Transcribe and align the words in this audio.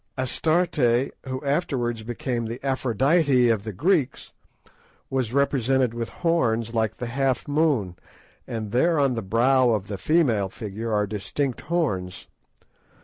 Astarte, 0.17 0.77
who 1.27 1.45
afterwards 1.45 2.01
became 2.01 2.47
the 2.47 2.59
Aphrodite 2.65 3.49
of 3.49 3.63
the 3.63 3.71
Greeks, 3.71 4.33
was 5.11 5.31
represented 5.31 5.93
with 5.93 6.09
horns 6.09 6.73
like 6.73 6.97
the 6.97 7.05
half 7.05 7.47
moon, 7.47 7.95
and 8.47 8.71
there 8.71 8.99
on 8.99 9.13
the 9.13 9.21
brow 9.21 9.69
of 9.69 9.89
the 9.89 9.99
female 9.99 10.49
figure 10.49 10.91
are 10.91 11.05
distinct 11.05 11.61
horns. 11.61 12.27